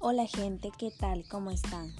Hola 0.00 0.28
gente, 0.28 0.70
¿qué 0.78 0.92
tal? 0.92 1.24
¿Cómo 1.28 1.50
están? 1.50 1.92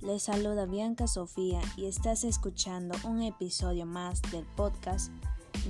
Les 0.00 0.22
saluda 0.22 0.64
Bianca 0.64 1.06
Sofía 1.06 1.60
y 1.76 1.84
estás 1.84 2.24
escuchando 2.24 2.96
un 3.04 3.20
episodio 3.20 3.84
más 3.84 4.22
del 4.32 4.46
podcast 4.56 5.12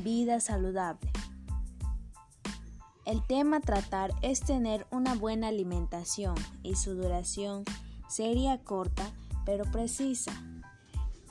Vida 0.05 0.39
Saludable. 0.39 1.11
El 3.05 3.21
tema 3.27 3.57
a 3.57 3.61
tratar 3.61 4.15
es 4.23 4.43
tener 4.43 4.87
una 4.93 5.17
buena 5.17 5.49
alimentación 5.49 6.37
y 6.63 6.77
su 6.77 6.95
duración 6.95 7.65
sería 8.09 8.63
corta 8.63 9.11
pero 9.45 9.65
precisa. 9.65 10.31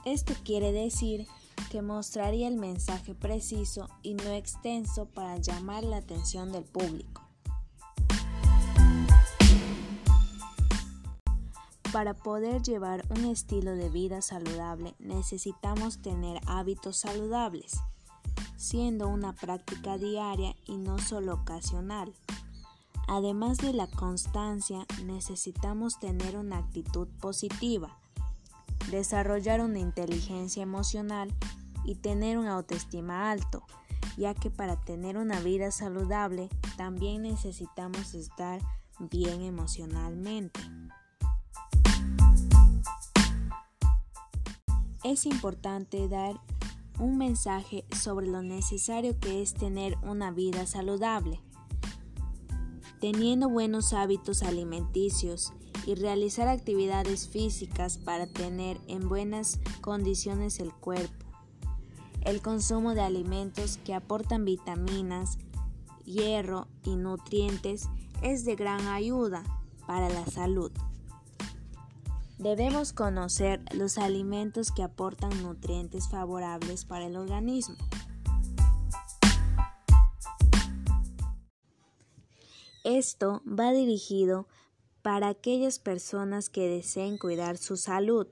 Esto 0.04 0.34
quiere 0.44 0.74
decir 0.74 1.28
que 1.72 1.82
mostraría 1.82 2.50
el 2.50 2.58
mensaje 2.58 3.16
preciso 3.16 3.88
y 4.04 4.16
no 4.16 4.32
extenso 4.32 5.06
para 5.06 5.38
llamar 5.38 5.86
la 5.86 5.96
atención 5.98 6.52
del 6.52 6.66
público. 6.66 7.25
Para 11.96 12.14
poder 12.14 12.62
llevar 12.62 13.06
un 13.10 13.24
estilo 13.24 13.74
de 13.74 13.88
vida 13.88 14.22
saludable 14.22 14.96
necesitamos 15.00 16.02
tener 16.02 16.42
hábitos 16.46 16.98
saludables, 16.98 17.80
siendo 18.58 19.08
una 19.08 19.32
práctica 19.32 19.98
diaria 19.98 20.58
y 20.66 20.76
no 20.76 21.00
solo 21.00 21.36
ocasional. 21.36 22.14
Además 23.08 23.60
de 23.60 23.72
la 23.72 23.88
constancia, 23.88 24.86
necesitamos 25.06 25.98
tener 25.98 26.36
una 26.36 26.58
actitud 26.58 27.08
positiva, 27.22 27.98
desarrollar 28.92 29.62
una 29.62 29.80
inteligencia 29.80 30.64
emocional 30.64 31.34
y 31.86 31.96
tener 31.96 32.38
una 32.38 32.56
autoestima 32.56 33.32
alto, 33.32 33.64
ya 34.18 34.34
que 34.34 34.50
para 34.50 34.76
tener 34.82 35.18
una 35.18 35.40
vida 35.40 35.72
saludable 35.72 36.50
también 36.76 37.22
necesitamos 37.22 38.16
estar 38.16 38.60
bien 39.00 39.44
emocionalmente. 39.44 40.60
Es 45.06 45.28
importante 45.28 46.10
dar 46.10 46.42
un 47.00 47.20
mensaje 47.20 47.86
sobre 47.96 48.26
lo 48.26 48.42
necesario 48.42 49.20
que 49.20 49.44
es 49.44 49.54
tener 49.54 50.00
una 50.02 50.32
vida 50.32 50.66
saludable. 50.66 51.40
Teniendo 53.00 53.48
buenos 53.48 53.94
hábitos 53.94 54.42
alimenticios 54.42 55.54
y 55.86 55.94
realizar 55.94 56.48
actividades 56.48 57.28
físicas 57.28 58.00
para 58.00 58.26
tener 58.26 58.80
en 58.88 59.08
buenas 59.08 59.60
condiciones 59.82 60.60
el 60.60 60.74
cuerpo. 60.74 61.24
El 62.22 62.42
consumo 62.42 62.96
de 62.96 63.02
alimentos 63.02 63.78
que 63.86 63.94
aportan 63.94 64.44
vitaminas, 64.44 65.38
hierro 66.04 66.68
y 66.84 66.96
nutrientes 66.96 67.90
es 68.24 68.44
de 68.44 68.56
gran 68.56 68.88
ayuda 68.88 69.44
para 69.86 70.10
la 70.10 70.26
salud. 70.26 70.72
Debemos 72.38 72.92
conocer 72.92 73.62
los 73.74 73.98
alimentos 73.98 74.72
que 74.72 74.84
aportan 74.84 75.42
nutrientes 75.42 76.10
favorables 76.10 76.84
para 76.84 77.06
el 77.06 77.16
organismo. 77.16 77.76
Esto 82.84 83.42
va 83.48 83.72
dirigido 83.72 84.48
para 85.02 85.30
aquellas 85.30 85.80
personas 85.80 86.50
que 86.50 86.68
deseen 86.68 87.18
cuidar 87.18 87.58
su 87.58 87.78
salud. 87.78 88.28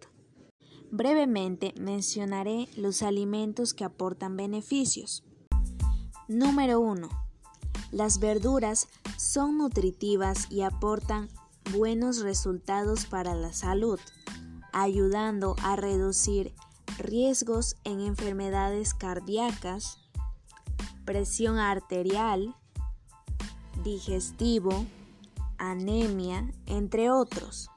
Brevemente 0.92 1.74
mencionaré 1.80 2.68
los 2.76 3.02
alimentos 3.04 3.74
que 3.74 3.84
aportan 3.84 4.36
beneficios. 4.36 5.24
Número 6.28 6.80
1. 6.82 7.10
Las 7.92 8.20
verduras 8.20 8.88
son 9.18 9.58
nutritivas 9.58 10.52
y 10.52 10.62
aportan 10.62 11.30
buenos 11.72 12.22
resultados 12.22 13.06
para 13.06 13.36
la 13.36 13.54
salud, 13.54 14.00
ayudando 14.72 15.56
a 15.64 15.76
reducir 15.76 16.54
riesgos 16.98 17.76
en 17.84 18.02
enfermedades 18.02 18.94
cardíacas, 18.94 19.98
presión 21.06 21.58
arterial, 21.58 22.56
digestivo, 23.84 24.86
anemia, 25.58 26.52
entre 26.66 27.10
otros. 27.10 27.70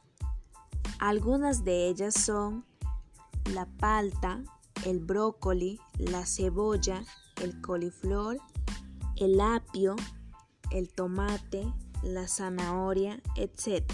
Algunas 0.99 1.65
de 1.65 1.89
ellas 1.89 2.15
son 2.15 2.65
la 3.53 3.67
palta, 3.67 4.43
el 4.85 5.01
brócoli, 5.01 5.79
la 5.99 6.27
cebolla, 6.27 7.03
el 7.43 7.61
coliflor, 7.61 8.39
el 9.17 9.41
apio, 9.41 9.97
el 10.71 10.93
tomate, 10.93 11.73
la 12.06 12.28
zanahoria, 12.28 13.21
etc. 13.34 13.93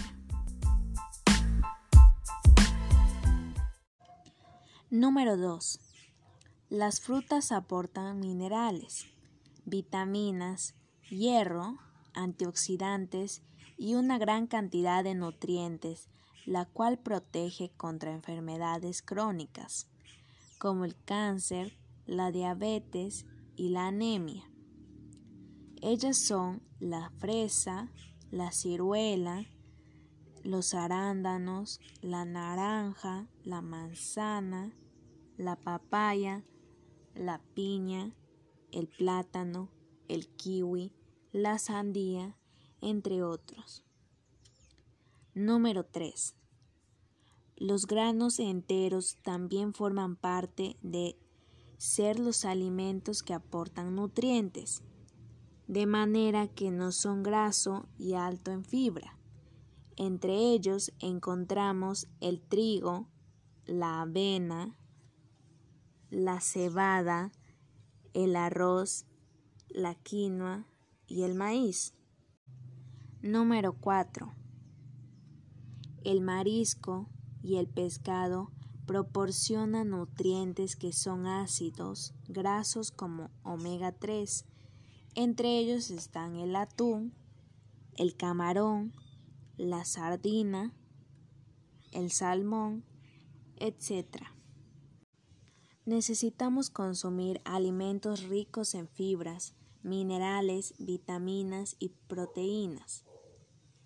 Número 4.91 5.35
2. 5.35 5.79
Las 6.69 7.01
frutas 7.01 7.51
aportan 7.51 8.19
minerales, 8.19 9.07
vitaminas, 9.65 10.75
hierro, 11.09 11.79
antioxidantes 12.13 13.41
y 13.77 13.95
una 13.95 14.19
gran 14.19 14.45
cantidad 14.45 15.03
de 15.03 15.15
nutrientes, 15.15 16.07
la 16.45 16.65
cual 16.65 16.99
protege 16.99 17.71
contra 17.77 18.13
enfermedades 18.13 19.01
crónicas, 19.01 19.87
como 20.59 20.85
el 20.85 20.95
cáncer, 21.03 21.75
la 22.05 22.31
diabetes 22.31 23.25
y 23.55 23.69
la 23.69 23.87
anemia. 23.87 24.52
Ellas 25.85 26.15
son 26.17 26.61
la 26.79 27.09
fresa, 27.17 27.91
la 28.31 28.53
ciruela, 28.53 29.45
los 30.41 30.73
arándanos, 30.73 31.81
la 32.01 32.23
naranja, 32.23 33.27
la 33.43 33.61
manzana, 33.61 34.73
la 35.35 35.57
papaya, 35.57 36.41
la 37.15 37.41
piña, 37.53 38.15
el 38.71 38.87
plátano, 38.87 39.67
el 40.07 40.29
kiwi, 40.29 40.93
la 41.33 41.59
sandía, 41.59 42.37
entre 42.79 43.21
otros. 43.21 43.83
Número 45.33 45.83
3. 45.83 46.33
Los 47.57 47.87
granos 47.87 48.39
enteros 48.39 49.17
también 49.21 49.73
forman 49.73 50.15
parte 50.15 50.77
de 50.81 51.17
ser 51.75 52.21
los 52.21 52.45
alimentos 52.45 53.21
que 53.21 53.33
aportan 53.33 53.97
nutrientes 53.97 54.81
de 55.67 55.85
manera 55.85 56.47
que 56.47 56.71
no 56.71 56.91
son 56.91 57.23
graso 57.23 57.87
y 57.97 58.13
alto 58.13 58.51
en 58.51 58.63
fibra. 58.63 59.17
Entre 59.95 60.33
ellos 60.33 60.91
encontramos 60.99 62.07
el 62.19 62.41
trigo, 62.41 63.07
la 63.65 64.01
avena, 64.01 64.75
la 66.09 66.41
cebada, 66.41 67.31
el 68.13 68.35
arroz, 68.35 69.05
la 69.69 69.95
quinoa 69.95 70.65
y 71.07 71.23
el 71.23 71.35
maíz. 71.35 71.93
Número 73.21 73.73
4. 73.73 74.33
El 76.03 76.21
marisco 76.21 77.07
y 77.41 77.55
el 77.55 77.67
pescado 77.67 78.51
proporcionan 78.85 79.91
nutrientes 79.91 80.75
que 80.75 80.91
son 80.91 81.25
ácidos, 81.25 82.13
grasos 82.27 82.91
como 82.91 83.31
omega 83.43 83.93
3, 83.93 84.45
entre 85.15 85.57
ellos 85.57 85.89
están 85.91 86.37
el 86.37 86.55
atún, 86.55 87.13
el 87.95 88.15
camarón, 88.15 88.93
la 89.57 89.85
sardina, 89.85 90.73
el 91.91 92.11
salmón, 92.11 92.83
etc. 93.57 94.23
Necesitamos 95.85 96.69
consumir 96.69 97.41
alimentos 97.45 98.23
ricos 98.23 98.73
en 98.73 98.87
fibras, 98.87 99.53
minerales, 99.83 100.73
vitaminas 100.79 101.75
y 101.77 101.89
proteínas. 101.89 103.05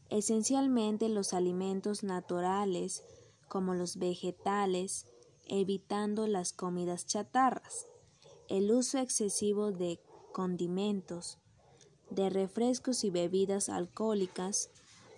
Esencialmente 0.09 1.09
los 1.09 1.33
alimentos 1.33 2.03
naturales 2.03 3.03
como 3.49 3.73
los 3.73 3.97
vegetales, 3.97 5.05
evitando 5.45 6.27
las 6.27 6.53
comidas 6.53 7.05
chatarras. 7.05 7.87
El 8.47 8.71
uso 8.71 8.99
excesivo 8.99 9.71
de 9.71 9.99
condimentos, 10.37 11.39
de 12.11 12.29
refrescos 12.29 13.03
y 13.03 13.09
bebidas 13.09 13.69
alcohólicas. 13.69 14.69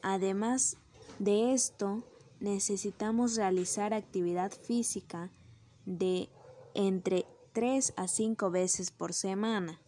Además 0.02 0.78
de 1.20 1.52
esto, 1.52 2.06
necesitamos 2.40 3.36
realizar 3.36 3.94
actividad 3.94 4.54
física 4.54 5.30
de 5.86 6.30
entre 6.74 7.26
3 7.52 7.96
a 7.98 8.08
5 8.08 8.50
veces 8.50 8.92
por 8.92 9.12
semana, 9.12 9.82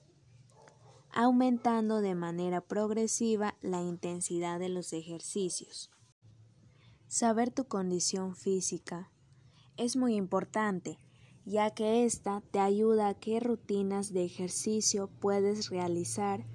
aumentando 1.13 2.01
de 2.01 2.13
manera 2.13 2.59
progresiva 2.59 3.55
la 3.61 3.81
intensidad 3.81 4.59
de 4.59 4.67
los 4.67 4.91
ejercicios. 4.91 5.89
Saber 7.07 7.51
tu 7.51 7.69
condición 7.69 8.35
física 8.35 9.09
es 9.77 9.95
muy 9.95 10.15
importante 10.15 10.99
ya 11.45 11.71
que 11.71 12.05
ésta 12.05 12.41
te 12.51 12.59
ayuda 12.59 13.07
a 13.07 13.13
qué 13.13 13.39
rutinas 13.39 14.13
de 14.13 14.23
ejercicio 14.25 15.09
puedes 15.19 15.69
realizar, 15.69 16.45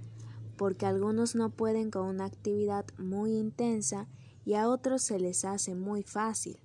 porque 0.57 0.87
algunos 0.87 1.35
no 1.35 1.51
pueden 1.51 1.91
con 1.91 2.07
una 2.07 2.25
actividad 2.25 2.87
muy 2.99 3.37
intensa 3.37 4.09
y 4.45 4.55
a 4.55 4.69
otros 4.69 5.03
se 5.03 5.19
les 5.19 5.45
hace 5.45 5.75
muy 5.75 6.03
fácil. 6.03 6.59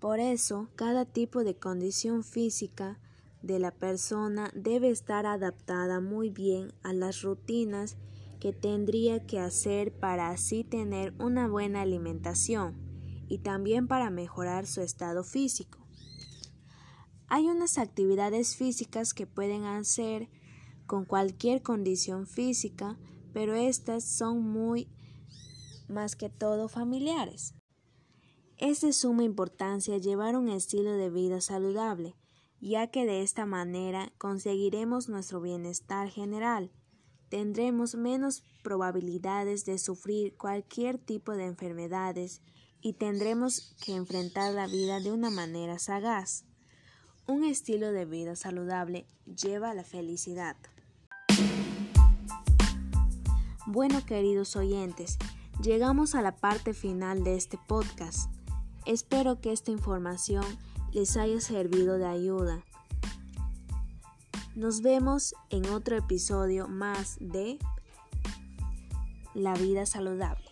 Por 0.00 0.18
eso, 0.18 0.68
cada 0.76 1.04
tipo 1.04 1.44
de 1.44 1.56
condición 1.56 2.24
física 2.24 2.98
de 3.42 3.58
la 3.58 3.70
persona 3.70 4.50
debe 4.54 4.90
estar 4.90 5.26
adaptada 5.26 6.00
muy 6.00 6.30
bien 6.30 6.72
a 6.82 6.92
las 6.92 7.22
rutinas 7.22 7.96
que 8.40 8.52
tendría 8.52 9.26
que 9.26 9.38
hacer 9.38 9.92
para 9.92 10.30
así 10.30 10.64
tener 10.64 11.14
una 11.18 11.46
buena 11.46 11.82
alimentación 11.82 12.74
y 13.28 13.38
también 13.38 13.86
para 13.86 14.10
mejorar 14.10 14.66
su 14.66 14.80
estado 14.80 15.22
físico. 15.22 15.79
Hay 17.32 17.46
unas 17.46 17.78
actividades 17.78 18.56
físicas 18.56 19.14
que 19.14 19.24
pueden 19.24 19.62
hacer 19.64 20.28
con 20.86 21.04
cualquier 21.04 21.62
condición 21.62 22.26
física, 22.26 22.98
pero 23.32 23.54
estas 23.54 24.02
son 24.02 24.42
muy 24.42 24.88
más 25.88 26.16
que 26.16 26.28
todo 26.28 26.68
familiares. 26.68 27.54
Es 28.58 28.80
de 28.80 28.92
suma 28.92 29.22
importancia 29.22 29.96
llevar 29.98 30.36
un 30.36 30.48
estilo 30.48 30.90
de 30.90 31.08
vida 31.08 31.40
saludable, 31.40 32.16
ya 32.60 32.88
que 32.88 33.06
de 33.06 33.22
esta 33.22 33.46
manera 33.46 34.12
conseguiremos 34.18 35.08
nuestro 35.08 35.40
bienestar 35.40 36.10
general, 36.10 36.72
tendremos 37.28 37.94
menos 37.94 38.42
probabilidades 38.64 39.64
de 39.64 39.78
sufrir 39.78 40.36
cualquier 40.36 40.98
tipo 40.98 41.30
de 41.36 41.44
enfermedades 41.44 42.42
y 42.80 42.94
tendremos 42.94 43.76
que 43.84 43.94
enfrentar 43.94 44.52
la 44.52 44.66
vida 44.66 44.98
de 44.98 45.12
una 45.12 45.30
manera 45.30 45.78
sagaz. 45.78 46.49
Un 47.30 47.44
estilo 47.44 47.92
de 47.92 48.06
vida 48.06 48.34
saludable 48.34 49.06
lleva 49.24 49.70
a 49.70 49.74
la 49.74 49.84
felicidad. 49.84 50.56
Bueno, 53.66 54.04
queridos 54.04 54.56
oyentes, 54.56 55.16
llegamos 55.62 56.16
a 56.16 56.22
la 56.22 56.34
parte 56.34 56.74
final 56.74 57.22
de 57.22 57.36
este 57.36 57.56
podcast. 57.68 58.28
Espero 58.84 59.40
que 59.40 59.52
esta 59.52 59.70
información 59.70 60.44
les 60.92 61.16
haya 61.16 61.40
servido 61.40 61.98
de 61.98 62.06
ayuda. 62.06 62.64
Nos 64.56 64.82
vemos 64.82 65.36
en 65.50 65.66
otro 65.66 65.96
episodio 65.96 66.66
más 66.66 67.16
de 67.20 67.60
La 69.34 69.54
vida 69.54 69.86
saludable. 69.86 70.49